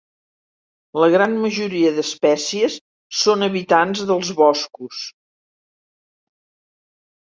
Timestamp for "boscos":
4.43-5.07